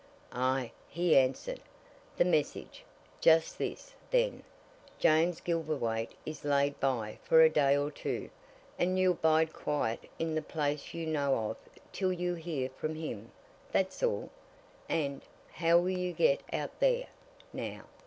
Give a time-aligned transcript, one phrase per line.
[0.33, 1.59] "Aye!" he answered,
[2.17, 2.83] "the message.
[3.19, 4.41] Just this, then:
[4.97, 8.31] 'James Gilverthwaite is laid by for a day or two,
[8.79, 11.57] and you'll bide quiet in the place you know of
[11.91, 13.31] till you hear from him.'
[13.71, 14.31] That's all.
[14.89, 17.05] And how will you get out there,
[17.53, 17.83] now?